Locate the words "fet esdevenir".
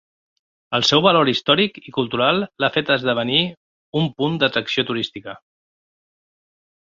2.77-3.43